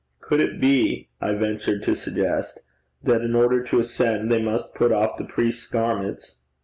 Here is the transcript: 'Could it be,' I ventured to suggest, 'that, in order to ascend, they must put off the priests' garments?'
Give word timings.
'Could 0.19 0.39
it 0.39 0.59
be,' 0.59 1.09
I 1.21 1.33
ventured 1.33 1.83
to 1.83 1.93
suggest, 1.93 2.61
'that, 3.03 3.21
in 3.21 3.35
order 3.35 3.61
to 3.61 3.77
ascend, 3.77 4.31
they 4.31 4.41
must 4.41 4.73
put 4.73 4.91
off 4.91 5.15
the 5.15 5.25
priests' 5.25 5.67
garments?' 5.67 6.37